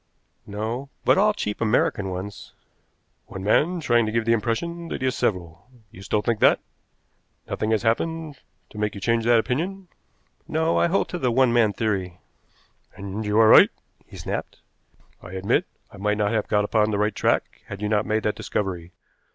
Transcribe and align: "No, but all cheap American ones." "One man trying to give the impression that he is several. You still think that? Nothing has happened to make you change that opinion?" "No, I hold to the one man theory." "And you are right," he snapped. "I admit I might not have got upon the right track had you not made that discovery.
"No, 0.47 0.89
but 1.05 1.19
all 1.19 1.31
cheap 1.31 1.61
American 1.61 2.09
ones." 2.09 2.53
"One 3.27 3.43
man 3.43 3.79
trying 3.79 4.07
to 4.07 4.11
give 4.11 4.25
the 4.25 4.33
impression 4.33 4.87
that 4.87 5.01
he 5.03 5.07
is 5.07 5.13
several. 5.15 5.69
You 5.91 6.01
still 6.01 6.23
think 6.23 6.39
that? 6.39 6.59
Nothing 7.47 7.69
has 7.69 7.83
happened 7.83 8.39
to 8.71 8.79
make 8.79 8.95
you 8.95 8.99
change 8.99 9.25
that 9.25 9.37
opinion?" 9.37 9.89
"No, 10.47 10.79
I 10.79 10.87
hold 10.87 11.07
to 11.09 11.19
the 11.19 11.29
one 11.31 11.53
man 11.53 11.71
theory." 11.71 12.19
"And 12.95 13.23
you 13.27 13.37
are 13.37 13.47
right," 13.47 13.69
he 14.07 14.17
snapped. 14.17 14.57
"I 15.21 15.33
admit 15.33 15.67
I 15.91 15.97
might 15.97 16.17
not 16.17 16.31
have 16.31 16.47
got 16.47 16.65
upon 16.65 16.89
the 16.89 16.97
right 16.97 17.13
track 17.13 17.61
had 17.67 17.79
you 17.79 17.87
not 17.87 18.07
made 18.07 18.23
that 18.23 18.33
discovery. 18.33 18.93